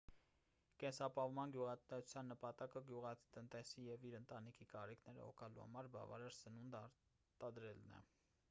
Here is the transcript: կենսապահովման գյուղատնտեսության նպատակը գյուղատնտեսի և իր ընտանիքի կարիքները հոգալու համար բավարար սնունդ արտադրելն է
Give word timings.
կենսապահովման 0.83 1.51
գյուղատնտեսության 1.55 2.31
նպատակը 2.31 2.83
գյուղատնտեսի 2.87 3.85
և 3.89 4.07
իր 4.11 4.15
ընտանիքի 4.23 4.67
կարիքները 4.75 5.25
հոգալու 5.29 5.63
համար 5.67 5.91
բավարար 5.97 6.39
սնունդ 6.39 6.79
արտադրելն 6.83 7.95
է 7.99 8.01